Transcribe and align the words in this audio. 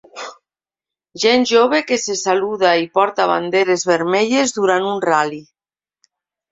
Gent 1.23 1.45
jove 1.51 1.83
que 1.91 1.99
se 2.05 2.17
saluda 2.23 2.73
i 2.87 2.91
porta 2.99 3.29
banderes 3.35 3.87
vermelles 3.95 4.59
durant 4.61 4.93
un 4.97 5.09
ral·li 5.11 5.45